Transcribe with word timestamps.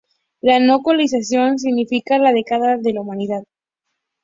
La 0.41 0.59
no 0.59 0.81
colonización 0.81 1.59
significará 1.59 2.23
la 2.23 2.33
decadencia 2.33 2.77
de 2.81 2.93
la 2.95 3.01
humanidad. 3.01 3.43